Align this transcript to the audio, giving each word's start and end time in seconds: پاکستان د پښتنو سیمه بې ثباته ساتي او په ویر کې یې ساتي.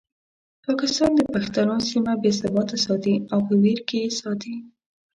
پاکستان 0.65 1.11
د 1.15 1.21
پښتنو 1.33 1.75
سیمه 1.89 2.13
بې 2.21 2.31
ثباته 2.39 2.77
ساتي 2.85 3.15
او 3.33 3.39
په 3.47 3.53
ویر 3.63 3.79
کې 3.87 3.97
یې 4.03 4.11
ساتي. 4.21 4.55